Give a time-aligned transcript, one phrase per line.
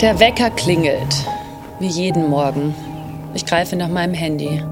[0.00, 1.26] Der Wecker klingelt,
[1.80, 2.72] wie jeden Morgen.
[3.34, 4.62] Ich greife nach meinem Handy.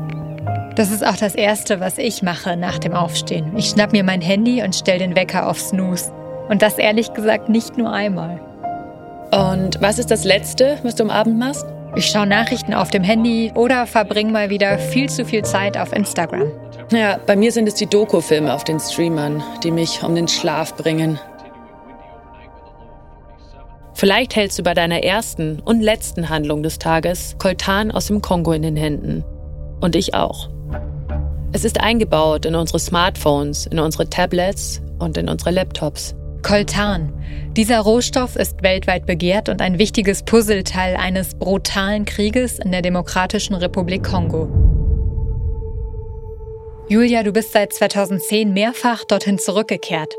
[0.77, 3.57] Das ist auch das Erste, was ich mache nach dem Aufstehen.
[3.57, 6.13] Ich schnapp mir mein Handy und stell den Wecker auf Snooze.
[6.49, 8.41] Und das ehrlich gesagt nicht nur einmal.
[9.33, 11.67] Und was ist das Letzte, was du am Abend machst?
[11.97, 15.93] Ich schaue Nachrichten auf dem Handy oder verbringe mal wieder viel zu viel Zeit auf
[15.93, 16.53] Instagram.
[16.93, 20.77] Ja, bei mir sind es die Doku-Filme auf den Streamern, die mich um den Schlaf
[20.77, 21.19] bringen.
[23.97, 28.53] Vielleicht hältst du bei deiner ersten und letzten Handlung des Tages Koltan aus dem Kongo
[28.53, 29.25] in den Händen.
[29.81, 30.51] Und ich auch.
[31.53, 36.15] Es ist eingebaut in unsere Smartphones, in unsere Tablets und in unsere Laptops.
[36.43, 37.11] Koltan.
[37.57, 43.55] Dieser Rohstoff ist weltweit begehrt und ein wichtiges Puzzleteil eines brutalen Krieges in der Demokratischen
[43.55, 44.51] Republik Kongo.
[46.91, 50.15] Julia, du bist seit 2010 mehrfach dorthin zurückgekehrt.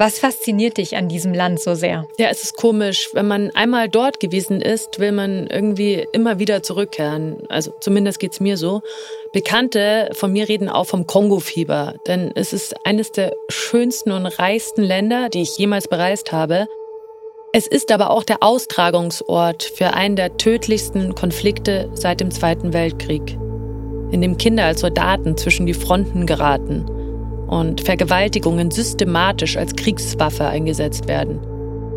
[0.00, 2.06] Was fasziniert dich an diesem Land so sehr?
[2.18, 3.10] Ja, es ist komisch.
[3.14, 7.38] Wenn man einmal dort gewesen ist, will man irgendwie immer wieder zurückkehren.
[7.48, 8.80] Also zumindest geht's mir so.
[9.32, 14.82] Bekannte von mir reden auch vom Kongo-Fieber, denn es ist eines der schönsten und reichsten
[14.82, 16.68] Länder, die ich jemals bereist habe.
[17.52, 23.36] Es ist aber auch der Austragungsort für einen der tödlichsten Konflikte seit dem Zweiten Weltkrieg,
[24.12, 26.86] in dem Kinder als Soldaten zwischen die Fronten geraten
[27.48, 31.40] und Vergewaltigungen systematisch als Kriegswaffe eingesetzt werden.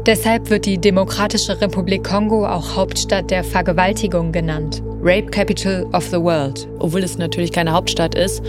[0.08, 4.82] Deshalb wird die Demokratische Republik Kongo auch Hauptstadt der Vergewaltigung genannt.
[5.00, 6.68] Rape Capital of the World.
[6.80, 8.42] Obwohl es natürlich keine Hauptstadt ist,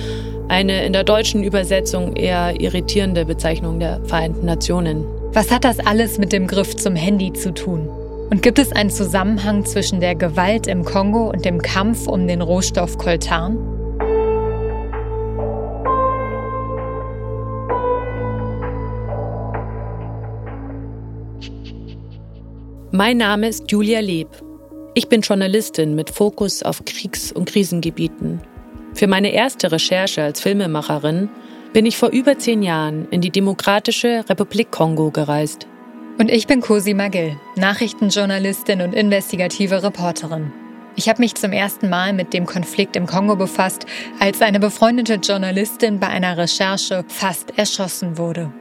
[0.49, 5.05] eine in der deutschen Übersetzung eher irritierende Bezeichnung der Vereinten Nationen.
[5.33, 7.89] Was hat das alles mit dem Griff zum Handy zu tun?
[8.31, 12.41] Und gibt es einen Zusammenhang zwischen der Gewalt im Kongo und dem Kampf um den
[12.41, 13.59] Rohstoff Coltan?
[22.95, 24.29] Mein Name ist Julia Leb.
[24.93, 28.43] Ich bin Journalistin mit Fokus auf Kriegs- und Krisengebieten.
[28.93, 31.31] Für meine erste Recherche als Filmemacherin
[31.73, 35.67] bin ich vor über zehn Jahren in die Demokratische Republik Kongo gereist.
[36.19, 40.53] Und ich bin Cosima Gill, Nachrichtenjournalistin und investigative Reporterin.
[40.95, 43.87] Ich habe mich zum ersten Mal mit dem Konflikt im Kongo befasst,
[44.21, 48.53] als eine befreundete Journalistin bei einer Recherche fast erschossen wurde.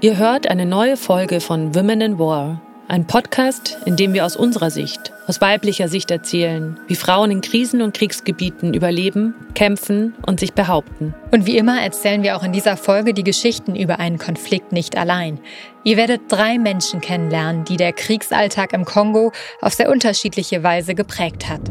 [0.00, 4.36] Ihr hört eine neue Folge von Women in War, ein Podcast, in dem wir aus
[4.36, 10.40] unserer Sicht, aus weiblicher Sicht erzählen, wie Frauen in Krisen- und Kriegsgebieten überleben, kämpfen und
[10.40, 11.14] sich behaupten.
[11.30, 14.98] Und wie immer erzählen wir auch in dieser Folge die Geschichten über einen Konflikt nicht
[14.98, 15.40] allein.
[15.82, 21.48] Ihr werdet drei Menschen kennenlernen, die der Kriegsalltag im Kongo auf sehr unterschiedliche Weise geprägt
[21.48, 21.62] hat.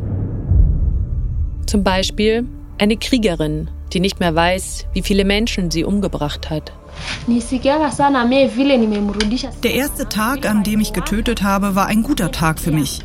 [1.68, 2.48] Zum Beispiel
[2.80, 6.74] eine Kriegerin, die nicht mehr weiß, wie viele Menschen sie umgebracht hat.
[9.64, 13.02] Der erste Tag, an dem ich getötet habe, war ein guter Tag für mich.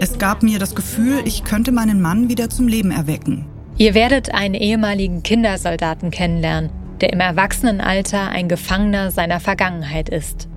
[0.00, 3.46] Es gab mir das Gefühl, ich könnte meinen Mann wieder zum Leben erwecken.
[3.76, 10.48] Ihr werdet einen ehemaligen Kindersoldaten kennenlernen, der im Erwachsenenalter ein Gefangener seiner Vergangenheit ist.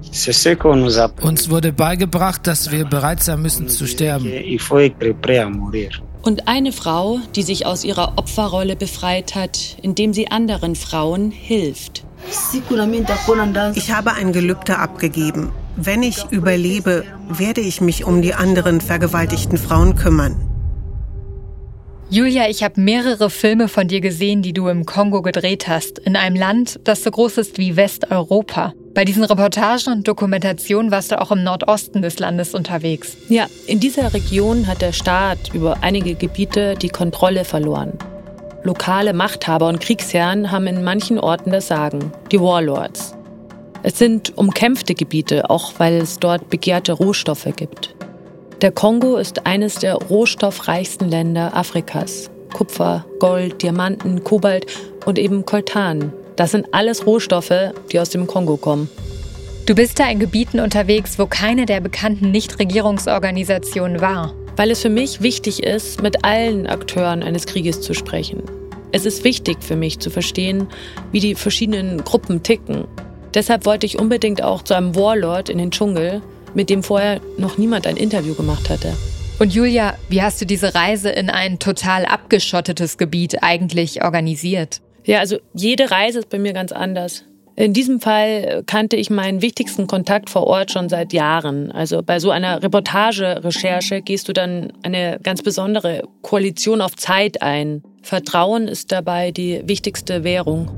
[1.22, 4.26] Uns wurde beigebracht, dass wir bereit sein müssen zu sterben.
[6.24, 12.04] Und eine Frau, die sich aus ihrer Opferrolle befreit hat, indem sie anderen Frauen hilft.
[13.76, 15.52] Ich habe ein Gelübde abgegeben.
[15.76, 20.36] Wenn ich überlebe, werde ich mich um die anderen vergewaltigten Frauen kümmern.
[22.10, 26.18] Julia, ich habe mehrere Filme von dir gesehen, die du im Kongo gedreht hast, in
[26.18, 28.74] einem Land, das so groß ist wie Westeuropa.
[28.94, 33.16] Bei diesen Reportagen und Dokumentationen warst du auch im Nordosten des Landes unterwegs.
[33.30, 37.94] Ja, in dieser Region hat der Staat über einige Gebiete die Kontrolle verloren.
[38.64, 43.16] Lokale Machthaber und Kriegsherren haben in manchen Orten das Sagen, die Warlords.
[43.82, 47.96] Es sind umkämpfte Gebiete, auch weil es dort begehrte Rohstoffe gibt.
[48.62, 52.30] Der Kongo ist eines der rohstoffreichsten Länder Afrikas.
[52.54, 54.68] Kupfer, Gold, Diamanten, Kobalt
[55.08, 56.14] und eben Koltan.
[56.36, 58.88] Das sind alles Rohstoffe, die aus dem Kongo kommen.
[59.66, 64.90] Du bist da in Gebieten unterwegs, wo keine der bekannten Nichtregierungsorganisationen war weil es für
[64.90, 68.44] mich wichtig ist, mit allen Akteuren eines Krieges zu sprechen.
[68.92, 70.68] Es ist wichtig für mich zu verstehen,
[71.12, 72.86] wie die verschiedenen Gruppen ticken.
[73.34, 76.22] Deshalb wollte ich unbedingt auch zu einem Warlord in den Dschungel,
[76.54, 78.94] mit dem vorher noch niemand ein Interview gemacht hatte.
[79.40, 84.82] Und Julia, wie hast du diese Reise in ein total abgeschottetes Gebiet eigentlich organisiert?
[85.04, 87.24] Ja, also jede Reise ist bei mir ganz anders.
[87.62, 91.72] In diesem Fall kannte ich meinen wichtigsten Kontakt vor Ort schon seit Jahren.
[91.72, 97.84] Also bei so einer Reportagerecherche gehst du dann eine ganz besondere Koalition auf Zeit ein.
[98.02, 100.72] Vertrauen ist dabei die wichtigste Währung.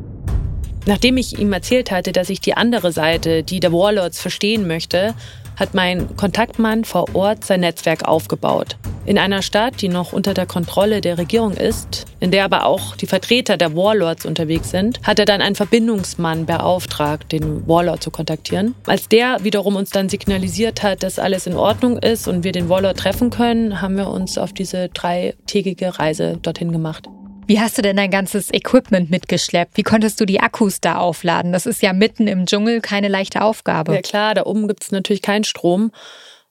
[0.86, 5.14] Nachdem ich ihm erzählt hatte, dass ich die andere Seite, die der Warlords, verstehen möchte,
[5.56, 8.78] hat mein Kontaktmann vor Ort sein Netzwerk aufgebaut.
[9.06, 12.96] In einer Stadt, die noch unter der Kontrolle der Regierung ist, in der aber auch
[12.96, 18.12] die Vertreter der Warlords unterwegs sind, hat er dann einen Verbindungsmann beauftragt, den Warlord zu
[18.12, 18.76] kontaktieren.
[18.88, 22.70] Als der wiederum uns dann signalisiert hat, dass alles in Ordnung ist und wir den
[22.70, 27.10] Warlord treffen können, haben wir uns auf diese dreitägige Reise dorthin gemacht.
[27.46, 29.76] Wie hast du denn dein ganzes Equipment mitgeschleppt?
[29.76, 31.52] Wie konntest du die Akkus da aufladen?
[31.52, 33.96] Das ist ja mitten im Dschungel keine leichte Aufgabe.
[33.96, 35.92] Ja klar, da oben gibt es natürlich keinen Strom.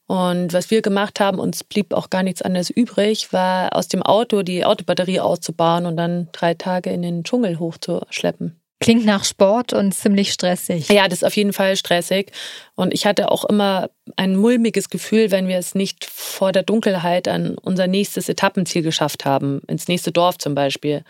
[0.07, 4.03] Und was wir gemacht haben, uns blieb auch gar nichts anderes übrig, war aus dem
[4.03, 8.62] Auto die Autobatterie auszubauen und dann drei Tage in den Dschungel hochzuschleppen.
[8.83, 10.89] Klingt nach Sport und ziemlich stressig.
[10.89, 12.33] Ja, das ist auf jeden Fall stressig.
[12.75, 17.29] Und ich hatte auch immer ein mulmiges Gefühl, wenn wir es nicht vor der Dunkelheit
[17.29, 21.05] an unser nächstes Etappenziel geschafft haben, ins nächste Dorf zum Beispiel.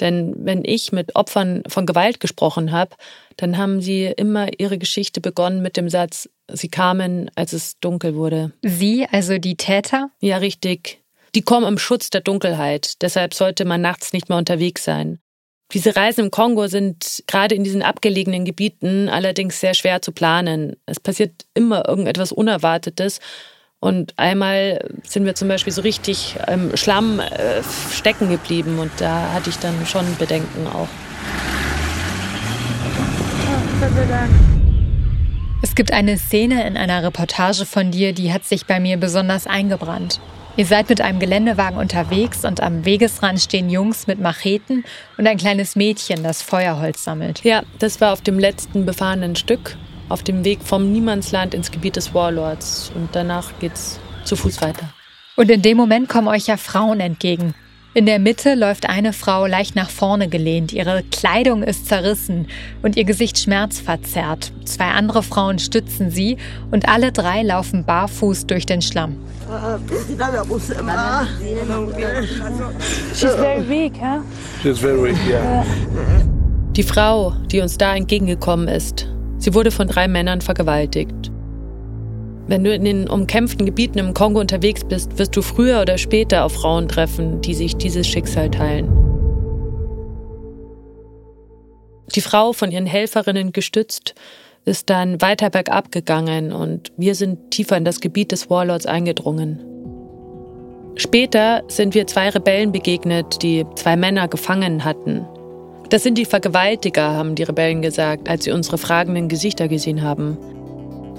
[0.00, 2.96] Denn wenn ich mit Opfern von Gewalt gesprochen habe,
[3.36, 8.14] dann haben sie immer ihre Geschichte begonnen mit dem Satz, sie kamen, als es dunkel
[8.14, 8.52] wurde.
[8.62, 10.10] Sie, also die Täter?
[10.20, 11.00] Ja, richtig.
[11.34, 13.02] Die kommen im Schutz der Dunkelheit.
[13.02, 15.18] Deshalb sollte man nachts nicht mehr unterwegs sein.
[15.72, 20.76] Diese Reisen im Kongo sind gerade in diesen abgelegenen Gebieten allerdings sehr schwer zu planen.
[20.86, 23.18] Es passiert immer irgendetwas Unerwartetes.
[23.80, 29.32] Und einmal sind wir zum Beispiel so richtig im Schlamm äh, stecken geblieben und da
[29.32, 30.88] hatte ich dann schon Bedenken auch.
[35.62, 39.46] Es gibt eine Szene in einer Reportage von dir, die hat sich bei mir besonders
[39.46, 40.20] eingebrannt.
[40.58, 44.84] Ihr seid mit einem Geländewagen unterwegs und am Wegesrand stehen Jungs mit Macheten
[45.18, 47.44] und ein kleines Mädchen, das Feuerholz sammelt.
[47.44, 49.76] Ja, das war auf dem letzten befahrenen Stück,
[50.08, 52.90] auf dem Weg vom Niemandsland ins Gebiet des Warlords.
[52.94, 54.88] Und danach geht's zu Fuß weiter.
[55.36, 57.54] Und in dem Moment kommen euch ja Frauen entgegen.
[57.96, 60.70] In der Mitte läuft eine Frau leicht nach vorne gelehnt.
[60.70, 62.46] Ihre Kleidung ist zerrissen
[62.82, 64.52] und ihr Gesicht schmerzverzerrt.
[64.66, 66.36] Zwei andere Frauen stützen sie
[66.70, 69.16] und alle drei laufen barfuß durch den Schlamm.
[73.14, 74.20] She's very weak, huh?
[74.62, 75.64] She's very weak, yeah.
[76.72, 79.08] Die Frau, die uns da entgegengekommen ist,
[79.38, 81.30] sie wurde von drei Männern vergewaltigt.
[82.48, 86.44] Wenn du in den umkämpften Gebieten im Kongo unterwegs bist, wirst du früher oder später
[86.44, 88.88] auf Frauen treffen, die sich dieses Schicksal teilen.
[92.14, 94.14] Die Frau, von ihren Helferinnen gestützt,
[94.64, 99.60] ist dann weiter bergab gegangen und wir sind tiefer in das Gebiet des Warlords eingedrungen.
[100.94, 105.26] Später sind wir zwei Rebellen begegnet, die zwei Männer gefangen hatten.
[105.90, 110.38] Das sind die Vergewaltiger, haben die Rebellen gesagt, als sie unsere fragenden Gesichter gesehen haben.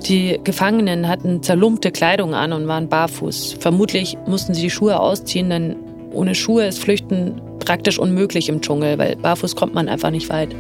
[0.06, 3.58] Die Gefangenen hatten zerlumpte Kleidung an und waren barfuß.
[3.60, 5.76] Vermutlich mussten sie die Schuhe ausziehen, denn
[6.12, 10.56] ohne Schuhe ist Flüchten praktisch unmöglich im Dschungel, weil barfuß kommt man einfach nicht weit.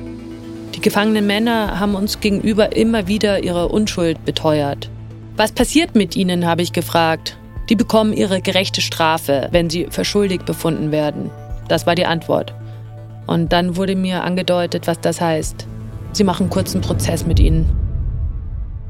[0.75, 4.89] Die gefangenen Männer haben uns gegenüber immer wieder ihre Unschuld beteuert.
[5.38, 7.38] Was passiert mit ihnen, habe ich gefragt.
[7.69, 11.31] Die bekommen ihre gerechte Strafe, wenn sie für schuldig befunden werden.
[11.68, 12.54] Das war die Antwort.
[13.28, 15.68] Und dann wurde mir angedeutet, was das heißt.
[16.13, 17.87] Sie machen kurzen Prozess mit ihnen.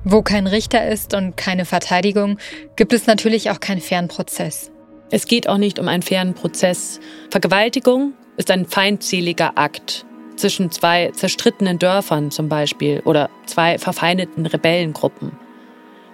[0.10, 2.38] Wo kein Richter ist und keine Verteidigung,
[2.78, 4.72] gibt es natürlich auch keinen fairen Prozess.
[5.12, 7.02] Es geht auch nicht um einen fairen Prozess.
[7.30, 10.06] Vergewaltigung ist ein feindseliger Akt
[10.38, 15.34] zwischen zwei zerstrittenen Dörfern zum Beispiel oder zwei verfeindeten Rebellengruppen.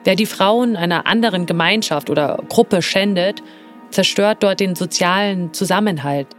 [0.06, 3.44] Wer die Frauen einer anderen Gemeinschaft oder Gruppe schändet,
[3.92, 6.30] zerstört dort den sozialen Zusammenhalt.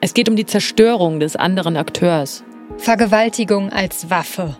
[0.00, 2.44] Es geht um die Zerstörung des anderen Akteurs.
[2.76, 4.56] Vergewaltigung als Waffe.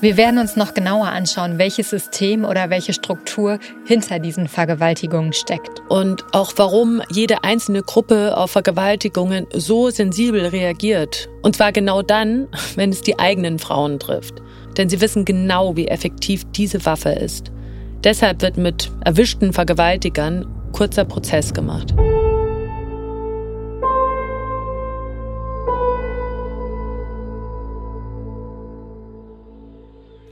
[0.00, 5.82] Wir werden uns noch genauer anschauen, welches System oder welche Struktur hinter diesen Vergewaltigungen steckt.
[5.90, 11.28] Und auch warum jede einzelne Gruppe auf Vergewaltigungen so sensibel reagiert.
[11.42, 14.40] Und zwar genau dann, wenn es die eigenen Frauen trifft.
[14.78, 17.52] Denn sie wissen genau, wie effektiv diese Waffe ist.
[18.02, 21.94] Deshalb wird mit erwischten Vergewaltigern kurzer Prozess gemacht.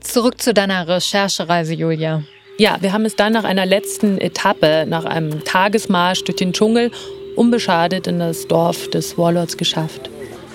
[0.09, 2.23] Zurück zu deiner Recherchereise, Julia.
[2.57, 6.91] Ja, wir haben es dann nach einer letzten Etappe, nach einem Tagesmarsch durch den Dschungel,
[7.37, 10.09] unbeschadet in das Dorf des Warlords geschafft.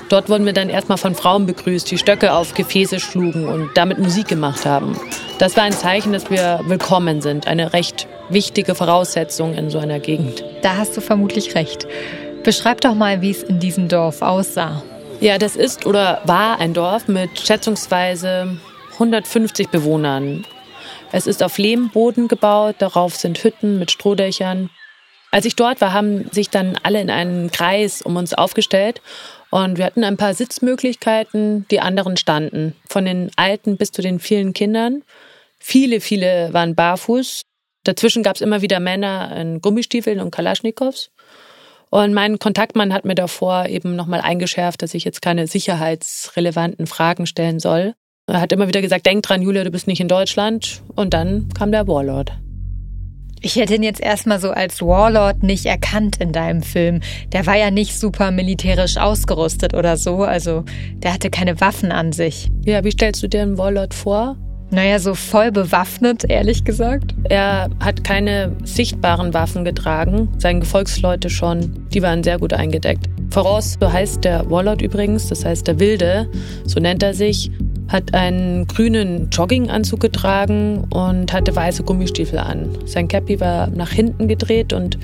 [0.10, 4.00] Dort wurden wir dann erstmal von Frauen begrüßt, die Stöcke auf Gefäße schlugen und damit
[4.00, 5.00] Musik gemacht haben.
[5.38, 10.00] Das war ein Zeichen, dass wir willkommen sind, eine recht wichtige Voraussetzung in so einer
[10.00, 10.44] Gegend.
[10.64, 11.86] Da hast du vermutlich recht.
[12.44, 14.82] Beschreib doch mal, wie es in diesem Dorf aussah.
[15.22, 18.58] Ja, das ist oder war ein Dorf mit schätzungsweise
[18.94, 20.46] 150 Bewohnern.
[21.12, 24.70] Es ist auf Lehmboden gebaut, darauf sind Hütten mit Strohdächern.
[25.32, 29.02] Als ich dort war, haben sich dann alle in einen Kreis um uns aufgestellt
[29.50, 32.76] Und wir hatten ein paar Sitzmöglichkeiten, die anderen standen.
[32.90, 35.04] Von den Alten bis zu den vielen Kindern.
[35.60, 37.42] Viele, viele waren barfuß.
[37.84, 41.10] Dazwischen gab es immer wieder Männer in Gummistiefeln und Kalaschnikows.
[41.90, 47.28] Und mein Kontaktmann hat mir davor eben nochmal eingeschärft, dass ich jetzt keine sicherheitsrelevanten Fragen
[47.28, 47.94] stellen soll.
[48.28, 50.82] Er hat immer wieder gesagt, denk dran, Julia, du bist nicht in Deutschland.
[50.96, 52.32] Und dann kam der Warlord.
[53.42, 57.02] Ich hätte ihn jetzt erstmal so als Warlord nicht erkannt in deinem Film.
[57.34, 60.64] Der war ja nicht super militärisch ausgerüstet oder so, also
[61.00, 62.50] der hatte keine Waffen an sich.
[62.64, 64.38] Ja, wie stellst du dir einen Warlord vor?
[64.72, 67.14] Naja, so voll bewaffnet, ehrlich gesagt.
[67.26, 71.86] Er hat keine sichtbaren Waffen getragen, seine Gefolgsleute schon.
[71.94, 73.10] Die waren sehr gut eingedeckt.
[73.32, 76.32] Voraus, so heißt der Warlord übrigens, das heißt der Wilde,
[76.66, 77.52] so nennt er sich,
[77.94, 82.70] hat einen grünen Jogginganzug getragen und hatte weiße Gummistiefel an.
[82.86, 84.98] Sein Cappy war nach hinten gedreht und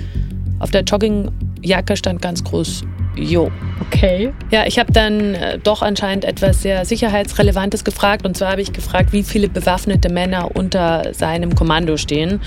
[0.58, 2.84] auf der Joggingjacke stand ganz groß
[3.16, 3.50] Jo.
[3.80, 4.32] Okay.
[4.50, 8.24] Ja, ich habe dann äh, doch anscheinend etwas sehr Sicherheitsrelevantes gefragt.
[8.24, 12.40] Und zwar habe ich gefragt, wie viele bewaffnete Männer unter seinem Kommando stehen.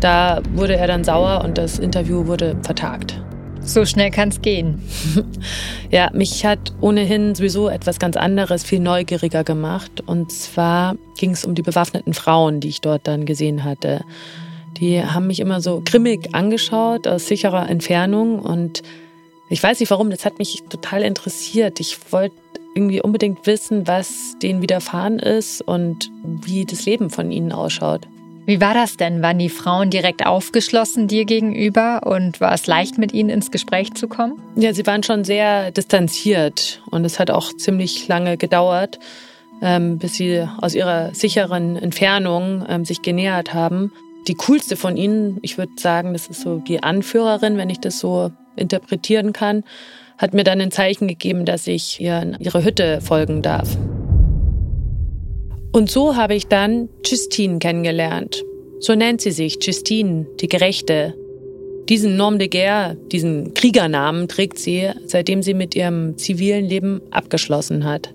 [0.00, 3.20] Da wurde er dann sauer und das Interview wurde vertagt.
[3.64, 4.82] So schnell kann es gehen.
[5.90, 10.02] ja, mich hat ohnehin sowieso etwas ganz anderes viel neugieriger gemacht.
[10.04, 14.04] Und zwar ging es um die bewaffneten Frauen, die ich dort dann gesehen hatte.
[14.76, 18.82] Die haben mich immer so grimmig angeschaut aus sicherer Entfernung und
[19.48, 21.78] ich weiß nicht warum, das hat mich total interessiert.
[21.78, 22.34] Ich wollte
[22.74, 28.08] irgendwie unbedingt wissen, was denen widerfahren ist und wie das Leben von ihnen ausschaut.
[28.46, 29.22] Wie war das denn?
[29.22, 33.94] Waren die Frauen direkt aufgeschlossen dir gegenüber und war es leicht, mit ihnen ins Gespräch
[33.94, 34.34] zu kommen?
[34.54, 38.98] Ja, sie waren schon sehr distanziert und es hat auch ziemlich lange gedauert,
[39.62, 43.92] ähm, bis sie aus ihrer sicheren Entfernung ähm, sich genähert haben.
[44.28, 47.98] Die coolste von ihnen, ich würde sagen, das ist so die Anführerin, wenn ich das
[47.98, 49.64] so interpretieren kann,
[50.18, 53.76] hat mir dann ein Zeichen gegeben, dass ich ihr in ihre Hütte folgen darf.
[55.74, 58.44] Und so habe ich dann Justine kennengelernt.
[58.78, 61.14] So nennt sie sich, Justine, die Gerechte.
[61.88, 67.84] Diesen Nom de Guerre, diesen Kriegernamen trägt sie, seitdem sie mit ihrem zivilen Leben abgeschlossen
[67.84, 68.10] hat.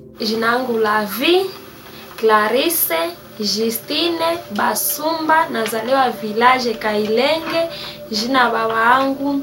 [2.16, 3.02] Clarisse
[3.38, 7.68] Justine Basumba, nazaliwa village Kailenge,
[8.10, 9.42] jina baba angu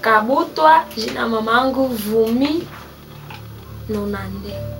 [0.00, 2.62] Kabutwa, jina mamangu Vumi
[3.88, 4.77] Nonande.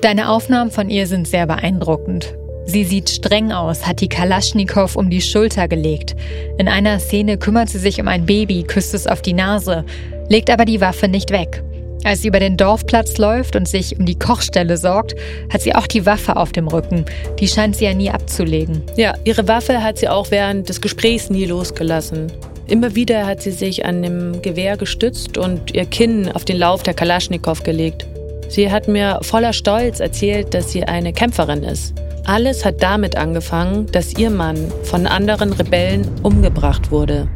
[0.00, 2.36] Deine Aufnahmen von ihr sind sehr beeindruckend.
[2.66, 6.14] Sie sieht streng aus, hat die Kalaschnikow um die Schulter gelegt.
[6.56, 9.84] In einer Szene kümmert sie sich um ein Baby, küsst es auf die Nase,
[10.28, 11.64] legt aber die Waffe nicht weg.
[12.04, 15.16] Als sie über den Dorfplatz läuft und sich um die Kochstelle sorgt,
[15.52, 17.04] hat sie auch die Waffe auf dem Rücken.
[17.40, 18.82] Die scheint sie ja nie abzulegen.
[18.96, 22.30] Ja, ihre Waffe hat sie auch während des Gesprächs nie losgelassen.
[22.68, 26.84] Immer wieder hat sie sich an dem Gewehr gestützt und ihr Kinn auf den Lauf
[26.84, 28.06] der Kalaschnikow gelegt.
[28.48, 31.94] Sie hat mir voller Stolz erzählt, dass sie eine Kämpferin ist.
[32.24, 37.28] Alles hat damit angefangen, dass ihr Mann von anderen Rebellen umgebracht wurde.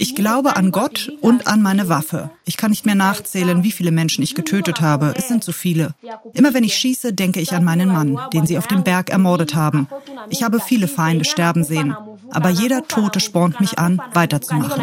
[0.00, 2.30] Ich glaube an Gott und an meine Waffe.
[2.44, 5.12] Ich kann nicht mehr nachzählen, wie viele Menschen ich getötet habe.
[5.16, 5.94] Es sind zu viele.
[6.34, 9.54] Immer wenn ich schieße, denke ich an meinen Mann, den sie auf dem Berg ermordet
[9.54, 9.88] haben.
[10.30, 11.96] Ich habe viele Feinde sterben sehen.
[12.30, 14.80] Aber jeder Tote spornt mich an, weiterzumachen.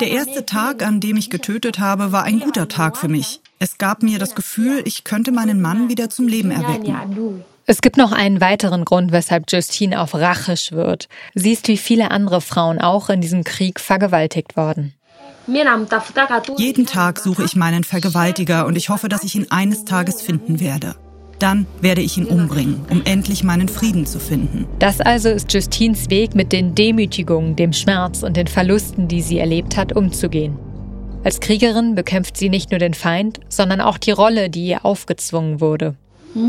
[0.00, 3.40] Der erste Tag, an dem ich getötet habe, war ein guter Tag für mich.
[3.58, 7.44] Es gab mir das Gefühl, ich könnte meinen Mann wieder zum Leben erwecken.
[7.66, 11.08] Es gibt noch einen weiteren Grund, weshalb Justine auf Rache schwört.
[11.34, 14.92] Sie ist wie viele andere Frauen auch in diesem Krieg vergewaltigt worden.
[16.56, 20.60] Jeden Tag suche ich meinen Vergewaltiger und ich hoffe, dass ich ihn eines Tages finden
[20.60, 20.94] werde.
[21.38, 24.66] Dann werde ich ihn umbringen, um endlich meinen Frieden zu finden.
[24.78, 29.38] Das also ist Justines Weg, mit den Demütigungen, dem Schmerz und den Verlusten, die sie
[29.38, 30.58] erlebt hat, umzugehen.
[31.24, 35.60] Als Kriegerin bekämpft sie nicht nur den Feind, sondern auch die Rolle, die ihr aufgezwungen
[35.60, 35.96] wurde.
[36.34, 36.40] Für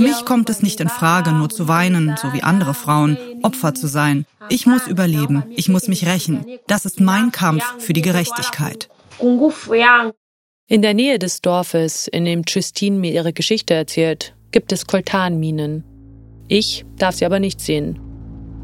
[0.00, 3.88] mich kommt es nicht in Frage, nur zu weinen, so wie andere Frauen, Opfer zu
[3.88, 4.26] sein.
[4.48, 6.46] Ich muss überleben, ich muss mich rächen.
[6.68, 8.88] Das ist mein Kampf für die Gerechtigkeit.
[10.68, 15.84] In der Nähe des Dorfes, in dem Justine mir ihre Geschichte erzählt, gibt es Koltanminen.
[16.48, 18.00] Ich darf sie aber nicht sehen.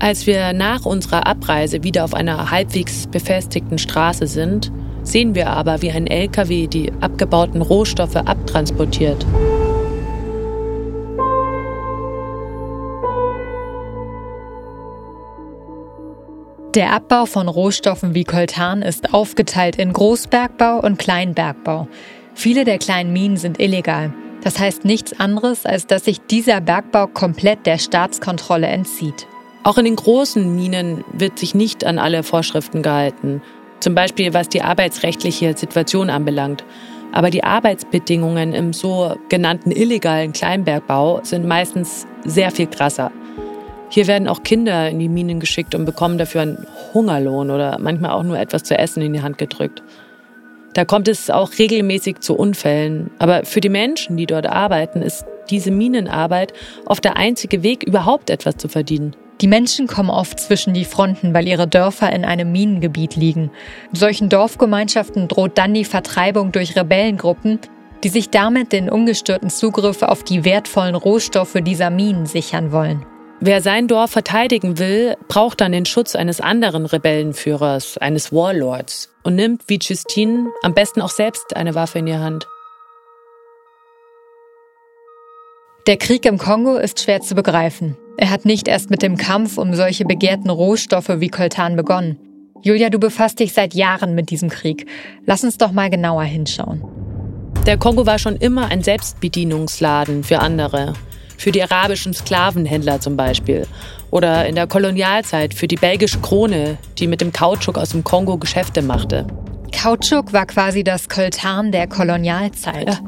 [0.00, 4.72] Als wir nach unserer Abreise wieder auf einer halbwegs befestigten Straße sind,
[5.04, 9.24] sehen wir aber, wie ein LKW die abgebauten Rohstoffe abtransportiert.
[16.74, 21.86] Der Abbau von Rohstoffen wie Koltan ist aufgeteilt in Großbergbau und Kleinbergbau.
[22.34, 24.14] Viele der kleinen Minen sind illegal.
[24.42, 29.26] Das heißt nichts anderes, als dass sich dieser Bergbau komplett der Staatskontrolle entzieht.
[29.64, 33.42] Auch in den großen Minen wird sich nicht an alle Vorschriften gehalten,
[33.80, 36.64] zum Beispiel was die arbeitsrechtliche Situation anbelangt.
[37.12, 43.12] Aber die Arbeitsbedingungen im so genannten illegalen Kleinbergbau sind meistens sehr viel krasser.
[43.92, 48.12] Hier werden auch Kinder in die Minen geschickt und bekommen dafür einen Hungerlohn oder manchmal
[48.12, 49.82] auch nur etwas zu essen in die Hand gedrückt.
[50.72, 53.10] Da kommt es auch regelmäßig zu Unfällen.
[53.18, 56.54] Aber für die Menschen, die dort arbeiten, ist diese Minenarbeit
[56.86, 59.14] oft der einzige Weg, überhaupt etwas zu verdienen.
[59.42, 63.50] Die Menschen kommen oft zwischen die Fronten, weil ihre Dörfer in einem Minengebiet liegen.
[63.90, 67.58] In solchen Dorfgemeinschaften droht dann die Vertreibung durch Rebellengruppen,
[68.04, 73.04] die sich damit den ungestörten Zugriff auf die wertvollen Rohstoffe dieser Minen sichern wollen.
[73.44, 79.34] Wer sein Dorf verteidigen will, braucht dann den Schutz eines anderen Rebellenführers, eines Warlords und
[79.34, 82.46] nimmt wie Justine am besten auch selbst eine Waffe in die Hand.
[85.88, 87.96] Der Krieg im Kongo ist schwer zu begreifen.
[88.16, 92.20] Er hat nicht erst mit dem Kampf um solche begehrten Rohstoffe wie Koltan begonnen.
[92.62, 94.86] Julia, du befasst dich seit Jahren mit diesem Krieg.
[95.26, 96.84] Lass uns doch mal genauer hinschauen.
[97.66, 100.94] Der Kongo war schon immer ein Selbstbedienungsladen für andere.
[101.42, 103.66] Für die arabischen Sklavenhändler zum Beispiel.
[104.12, 108.38] Oder in der Kolonialzeit für die belgische Krone, die mit dem Kautschuk aus dem Kongo
[108.38, 109.26] Geschäfte machte.
[109.72, 112.88] Kautschuk war quasi das Koltan der Kolonialzeit.
[112.88, 113.00] Ja.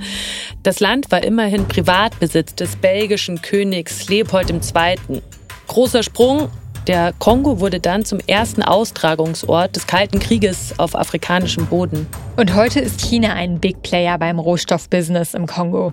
[0.65, 5.23] Das Land war immerhin Privatbesitz des belgischen Königs Leopold II.
[5.69, 6.49] Großer Sprung.
[6.89, 12.09] Der Kongo wurde dann zum ersten Austragungsort des Kalten Krieges auf afrikanischem Boden.
[12.37, 15.93] Und heute ist China ein Big Player beim Rohstoffbusiness im Kongo.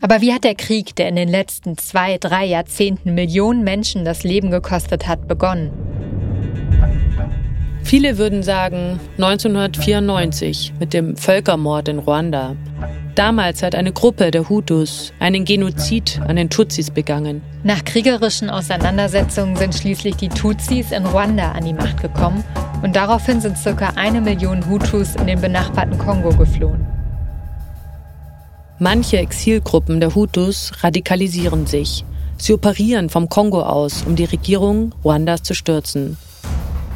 [0.00, 4.22] Aber wie hat der Krieg, der in den letzten zwei, drei Jahrzehnten Millionen Menschen das
[4.22, 5.72] Leben gekostet hat, begonnen?
[7.82, 12.54] Viele würden sagen 1994 mit dem Völkermord in Ruanda.
[13.14, 17.42] Damals hat eine Gruppe der Hutus einen Genozid an den Tutsis begangen.
[17.64, 22.44] Nach kriegerischen Auseinandersetzungen sind schließlich die Tutsis in Ruanda an die Macht gekommen
[22.82, 26.97] und daraufhin sind circa eine Million Hutus in den benachbarten Kongo geflohen.
[28.80, 32.04] Manche Exilgruppen der Hutus radikalisieren sich.
[32.36, 36.16] Sie operieren vom Kongo aus, um die Regierung Ruandas zu stürzen.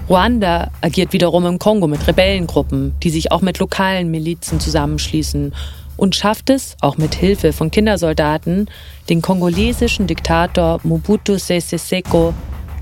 [0.09, 5.53] Ruanda agiert wiederum im Kongo mit Rebellengruppen, die sich auch mit lokalen Milizen zusammenschließen
[5.97, 8.71] und schafft es, auch mit Hilfe von Kindersoldaten,
[9.09, 12.33] den kongolesischen Diktator Mobutu Sese Seko,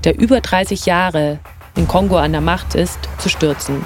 [0.03, 1.39] der über 30 Jahre
[1.75, 3.83] in Kongo an der Macht ist, zu stürzen.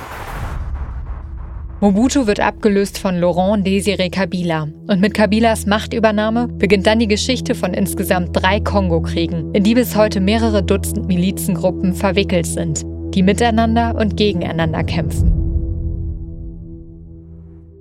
[1.81, 4.69] Mobutu wird abgelöst von Laurent Désiré Kabila.
[4.87, 9.95] Und mit Kabilas Machtübernahme beginnt dann die Geschichte von insgesamt drei Kongo-Kriegen, in die bis
[9.95, 12.85] heute mehrere Dutzend Milizengruppen verwickelt sind
[13.15, 15.31] die miteinander und gegeneinander kämpfen.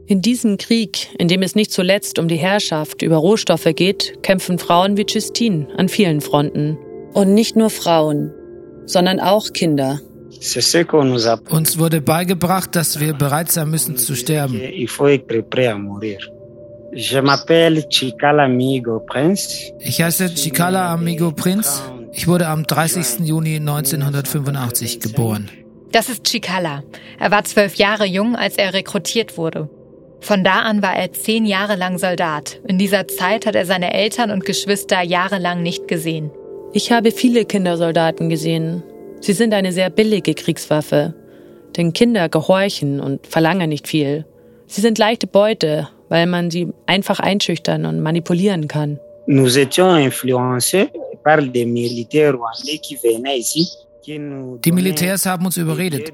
[0.06, 4.58] In diesem Krieg, in dem es nicht zuletzt um die Herrschaft über Rohstoffe geht, kämpfen
[4.58, 6.78] Frauen wie Justine an vielen Fronten.
[7.14, 8.32] Und nicht nur Frauen,
[8.86, 10.00] sondern auch Kinder.
[11.50, 14.60] Uns wurde beigebracht, dass wir bereit sein müssen zu sterben.
[19.80, 21.82] Ich heiße Chikala Amigo Prince.
[22.12, 23.26] Ich wurde am 30.
[23.26, 25.48] Juni 1985 geboren.
[25.90, 26.82] Das ist Chikala.
[27.18, 29.68] Er war zwölf Jahre jung, als er rekrutiert wurde.
[30.20, 32.60] Von da an war er zehn Jahre lang Soldat.
[32.66, 36.30] In dieser Zeit hat er seine Eltern und Geschwister jahrelang nicht gesehen.
[36.72, 38.82] Ich habe viele Kindersoldaten gesehen.
[39.24, 41.14] Sie sind eine sehr billige Kriegswaffe.
[41.76, 44.26] Denn Kinder gehorchen und verlangen nicht viel.
[44.66, 48.98] Sie sind leichte Beute, weil man sie einfach einschüchtern und manipulieren kann.
[49.26, 50.90] Nous étions influencés
[54.64, 56.12] die Militärs haben uns überredet.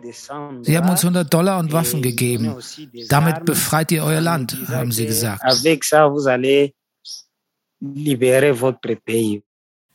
[0.63, 2.55] Sie haben uns 100 Dollar und Waffen gegeben.
[3.09, 5.43] Damit befreit ihr euer Land, haben sie gesagt.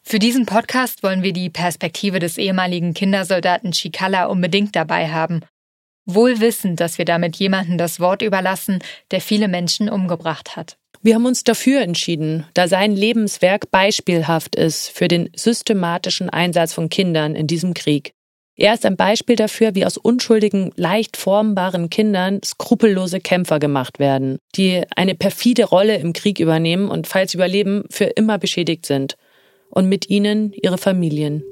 [0.07, 5.41] Für diesen Podcast wollen wir die Perspektive des ehemaligen Kindersoldaten Chikala unbedingt dabei haben.
[6.05, 10.77] Wohl wissend, dass wir damit jemanden das Wort überlassen, der viele Menschen umgebracht hat.
[11.01, 16.89] Wir haben uns dafür entschieden, da sein Lebenswerk beispielhaft ist für den systematischen Einsatz von
[16.89, 18.11] Kindern in diesem Krieg.
[18.55, 24.37] Er ist ein Beispiel dafür, wie aus unschuldigen, leicht formbaren Kindern skrupellose Kämpfer gemacht werden,
[24.55, 29.17] die eine perfide Rolle im Krieg übernehmen und falls überleben, für immer beschädigt sind.
[29.75, 31.43] Und mit ihnen ihre Familien.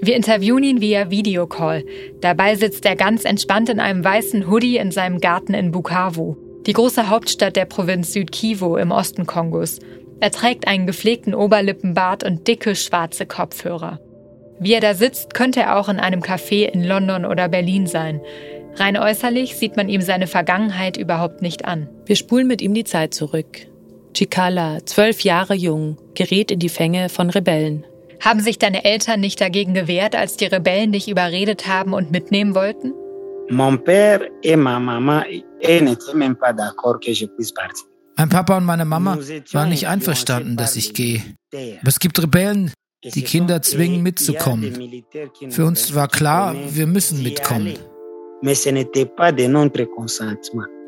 [0.00, 1.84] Wir interviewen ihn via Videocall.
[2.20, 6.36] Dabei sitzt er ganz entspannt in einem weißen Hoodie in seinem Garten in Bukavu
[6.68, 9.78] die große Hauptstadt der Provinz Südkivu im Osten Kongos.
[10.20, 14.00] Er trägt einen gepflegten Oberlippenbart und dicke schwarze Kopfhörer.
[14.60, 18.20] Wie er da sitzt, könnte er auch in einem Café in London oder Berlin sein.
[18.74, 21.88] Rein äußerlich sieht man ihm seine Vergangenheit überhaupt nicht an.
[22.04, 23.66] Wir spulen mit ihm die Zeit zurück.
[24.18, 27.86] Chikala, zwölf Jahre jung, gerät in die Fänge von Rebellen.
[28.18, 32.56] Haben sich deine Eltern nicht dagegen gewehrt, als die Rebellen dich überredet haben und mitnehmen
[32.56, 32.94] wollten?
[37.54, 37.86] Pas.
[38.16, 39.18] Mein Papa und meine Mama
[39.52, 41.22] waren nicht einverstanden, dass ich gehe.
[41.54, 42.72] Aber es gibt Rebellen,
[43.04, 45.04] die Kinder zwingen mitzukommen.
[45.50, 47.78] Für uns war klar, wir müssen mitkommen.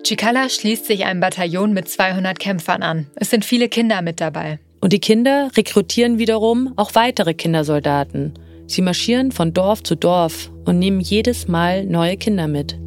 [0.03, 3.07] Chikala schließt sich einem Bataillon mit 200 Kämpfern an.
[3.17, 4.59] Es sind viele Kinder mit dabei.
[4.81, 8.35] Und die Kinder rekrutieren wiederum auch weitere Kindersoldaten.
[8.67, 12.79] Sie marschieren von Dorf zu Dorf und nehmen jedes Mal neue Kinder mit.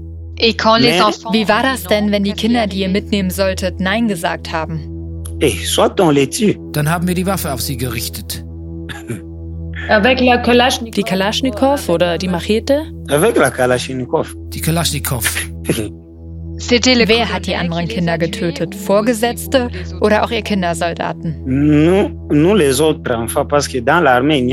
[1.31, 5.23] Wie war das denn, wenn die Kinder, die ihr mitnehmen solltet, Nein gesagt haben?
[6.71, 8.43] Dann haben wir die Waffe auf sie gerichtet.
[10.95, 12.85] Die Kalaschnikow oder die Machete?
[14.53, 15.27] Die Kalaschnikow.
[16.69, 18.73] Wer hat die anderen Kinder getötet?
[18.75, 19.69] Vorgesetzte
[20.01, 21.43] oder auch ihr Kindersoldaten?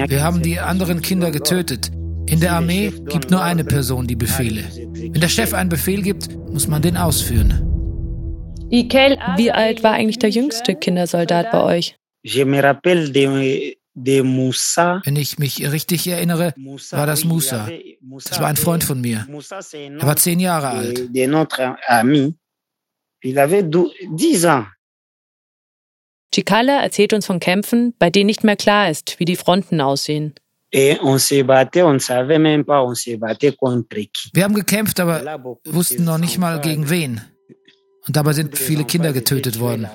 [0.08, 1.90] Wir haben die anderen Kinder getötet.
[2.26, 4.64] In der Armee gibt nur eine Person die Befehle.
[4.94, 7.66] Wenn der Chef einen Befehl gibt, muss man den ausführen.
[9.36, 11.96] Wie alt war eigentlich der jüngste Kindersoldat bei euch?
[13.94, 16.54] Wenn ich mich richtig erinnere,
[16.90, 17.68] war das Musa.
[18.24, 19.26] Das war ein Freund von mir.
[19.28, 21.10] Er war zehn Jahre alt.
[26.32, 30.34] Chikala erzählt uns von Kämpfen, bei denen nicht mehr klar ist, wie die Fronten aussehen.
[30.72, 31.00] Wir
[34.44, 37.20] haben gekämpft, aber wussten noch nicht mal gegen wen.
[38.06, 39.88] Und dabei sind viele Kinder getötet worden.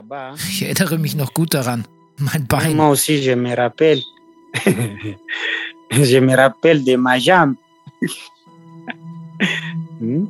[0.49, 1.87] Ich erinnere mich noch gut daran.
[2.17, 2.75] Mein Bein.
[2.75, 4.01] Moi aussi, je me rappelle.
[5.91, 7.57] je me rappelle de ma jambe.
[9.99, 10.27] hm?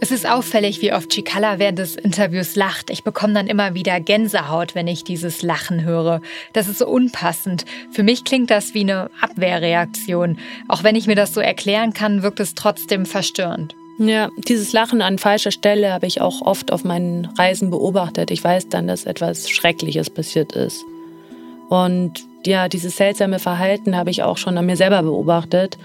[0.00, 2.88] Es ist auffällig, wie oft Chikala während des Interviews lacht.
[2.90, 6.20] Ich bekomme dann immer wieder Gänsehaut, wenn ich dieses Lachen höre.
[6.52, 7.64] Das ist so unpassend.
[7.90, 10.38] Für mich klingt das wie eine Abwehrreaktion.
[10.68, 13.74] Auch wenn ich mir das so erklären kann, wirkt es trotzdem verstörend.
[13.98, 18.30] Ja, dieses Lachen an falscher Stelle habe ich auch oft auf meinen Reisen beobachtet.
[18.30, 20.84] Ich weiß dann, dass etwas Schreckliches passiert ist.
[21.68, 25.78] Und ja, dieses seltsame Verhalten habe ich auch schon an mir selber beobachtet.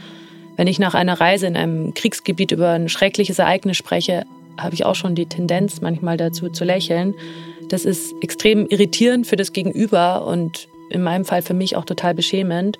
[0.55, 4.25] Wenn ich nach einer Reise in einem Kriegsgebiet über ein schreckliches Ereignis spreche,
[4.59, 7.15] habe ich auch schon die Tendenz, manchmal dazu zu lächeln.
[7.69, 12.13] Das ist extrem irritierend für das Gegenüber und in meinem Fall für mich auch total
[12.13, 12.77] beschämend.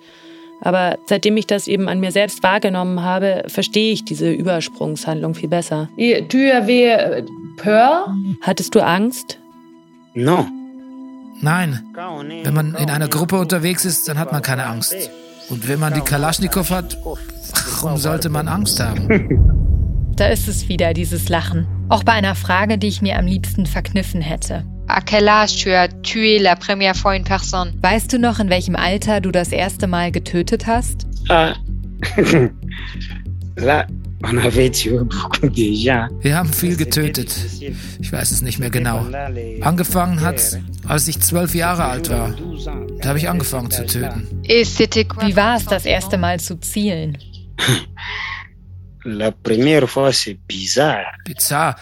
[0.66, 5.50] Aber seitdem ich das eben an mir selbst wahrgenommen habe, verstehe ich diese Übersprungshandlung viel
[5.50, 5.90] besser.
[8.42, 9.40] Hattest du Angst?
[10.14, 10.48] No.
[11.42, 11.82] Nein.
[12.44, 14.96] Wenn man in einer Gruppe unterwegs ist, dann hat man keine Angst.
[15.50, 16.98] Und wenn man die Kalaschnikow hat,
[17.82, 19.50] warum sollte man Angst haben?
[20.16, 21.66] Da ist es wieder, dieses Lachen.
[21.90, 24.64] Auch bei einer Frage, die ich mir am liebsten verkniffen hätte.
[27.82, 31.08] Weißt du noch, in welchem Alter du das erste Mal getötet hast?
[31.30, 31.56] Ah.
[36.22, 37.36] Wir haben viel getötet.
[38.00, 39.06] Ich weiß es nicht mehr genau.
[39.62, 42.34] Angefangen hat, als ich zwölf Jahre alt war.
[43.02, 44.42] Da habe ich angefangen zu töten.
[44.44, 47.18] Wie war es, das erste Mal zu zielen?
[49.06, 51.06] La première fois, c'est bizarre.
[51.26, 51.76] Bizarr.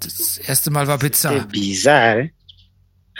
[0.00, 1.44] Das erste Mal war bizarr.
[1.50, 2.30] Bizarre.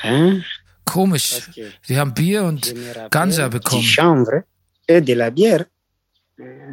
[0.02, 0.44] Hein?
[0.84, 1.42] Komisch.
[1.86, 2.74] Wir haben Bier und
[3.10, 3.82] Ganja bekommen.
[3.82, 4.44] Chambre
[4.86, 5.66] et de la bière.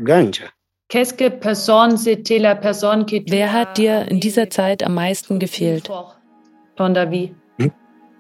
[0.04, 0.46] Ganja.
[3.28, 5.90] Wer hat dir in dieser Zeit am meisten gefehlt?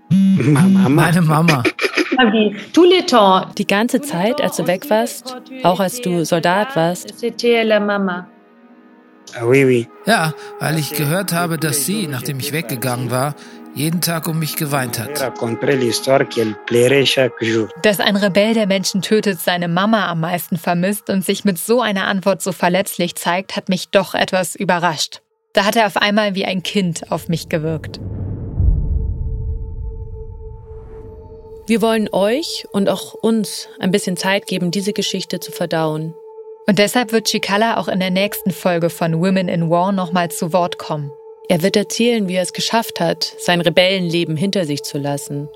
[0.09, 1.63] Meine Mama.
[3.57, 7.13] Die ganze Zeit, als du weg warst, auch als du Soldat warst?
[9.33, 9.51] Ah,
[10.05, 13.35] ja, weil ich gehört habe, dass sie, nachdem ich weggegangen war,
[13.75, 15.21] jeden Tag um mich geweint hat.
[17.83, 21.81] Dass ein Rebell, der Menschen tötet, seine Mama am meisten vermisst und sich mit so
[21.81, 25.21] einer Antwort so verletzlich zeigt, hat mich doch etwas überrascht.
[25.53, 27.99] Da hat er auf einmal wie ein Kind auf mich gewirkt.
[31.67, 36.13] Wir wollen euch und auch uns ein bisschen Zeit geben, diese Geschichte zu verdauen.
[36.67, 40.53] Und deshalb wird Chikala auch in der nächsten Folge von Women in War nochmal zu
[40.53, 41.11] Wort kommen.
[41.47, 45.47] Er wird erzählen, wie er es geschafft hat, sein Rebellenleben hinter sich zu lassen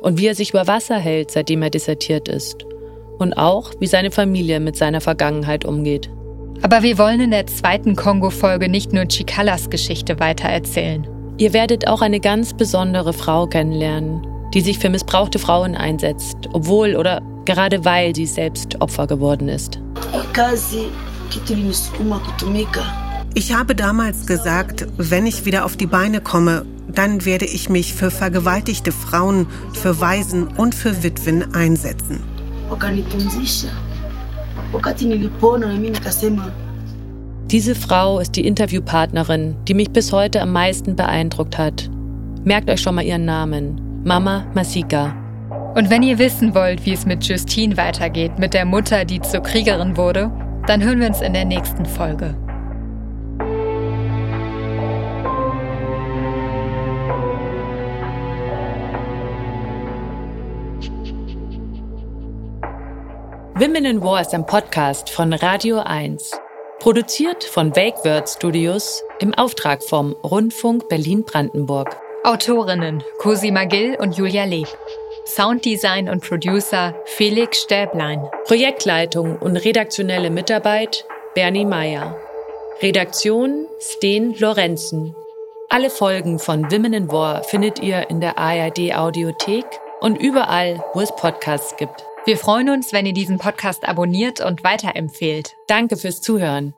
[0.00, 2.66] und wie er sich über Wasser hält, seitdem er desertiert ist.
[3.18, 6.10] Und auch, wie seine Familie mit seiner Vergangenheit umgeht.
[6.62, 11.06] Aber wir wollen in der zweiten Kongo-Folge nicht nur Chikalas Geschichte weitererzählen.
[11.38, 16.96] Ihr werdet auch eine ganz besondere Frau kennenlernen, die sich für missbrauchte Frauen einsetzt, obwohl
[16.96, 19.80] oder gerade weil sie selbst Opfer geworden ist.
[23.38, 27.94] Ich habe damals gesagt, wenn ich wieder auf die Beine komme, dann werde ich mich
[27.94, 32.18] für vergewaltigte Frauen, für Waisen und für Witwen einsetzen.
[37.46, 41.88] diese Frau ist die Interviewpartnerin, die mich bis heute am meisten beeindruckt hat.
[42.42, 44.02] Merkt euch schon mal ihren Namen.
[44.02, 45.14] Mama Masika.
[45.76, 49.44] Und wenn ihr wissen wollt, wie es mit Justine weitergeht, mit der Mutter, die zur
[49.44, 50.28] Kriegerin wurde,
[50.66, 52.34] dann hören wir uns in der nächsten Folge.
[63.60, 66.30] Women in War ist ein Podcast von Radio 1.
[66.78, 71.96] Produziert von Wake Word Studios im Auftrag vom Rundfunk Berlin-Brandenburg.
[72.22, 74.68] Autorinnen Cosima Gill und Julia Leb.
[75.26, 78.28] Sounddesign und Producer Felix Stäblein.
[78.44, 82.16] Projektleitung und redaktionelle Mitarbeit Bernie Meyer.
[82.80, 85.16] Redaktion Sten Lorenzen.
[85.68, 89.66] Alle Folgen von Women in War findet ihr in der ARD Audiothek
[89.98, 92.04] und überall, wo es Podcasts gibt.
[92.28, 95.56] Wir freuen uns, wenn ihr diesen Podcast abonniert und weiterempfehlt.
[95.66, 96.74] Danke fürs Zuhören.